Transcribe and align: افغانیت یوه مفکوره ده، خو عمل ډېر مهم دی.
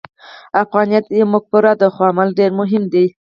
افغانیت 0.63 1.05
یوه 1.17 1.27
مفکوره 1.33 1.73
ده، 1.79 1.87
خو 1.93 2.01
عمل 2.11 2.29
ډېر 2.39 2.51
مهم 2.59 2.83
دی. 2.93 3.05